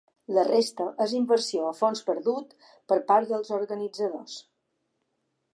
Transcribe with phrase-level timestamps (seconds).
[0.35, 2.57] La resta és inversió a fons perdut
[2.93, 4.43] per part dels organitzadors.